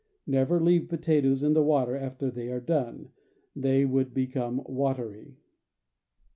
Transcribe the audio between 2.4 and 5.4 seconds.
are done; they would become watery.